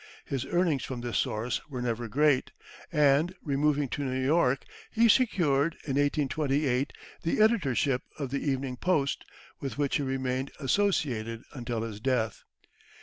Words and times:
His 0.25 0.47
earnings 0.47 0.83
from 0.83 1.01
this 1.01 1.19
source 1.19 1.61
were 1.69 1.79
never 1.79 2.07
great, 2.07 2.49
and, 2.91 3.35
removing 3.43 3.87
to 3.89 4.01
New 4.03 4.19
York, 4.19 4.63
he 4.89 5.07
secured, 5.07 5.73
in 5.83 5.93
1828, 5.93 6.91
the 7.21 7.39
editorship 7.39 8.01
of 8.17 8.31
the 8.31 8.39
Evening 8.43 8.77
Post, 8.77 9.23
with 9.59 9.77
which 9.77 9.97
he 9.97 10.01
remained 10.01 10.49
associated 10.59 11.43
until 11.53 11.83
his 11.83 11.99
death. 11.99 12.41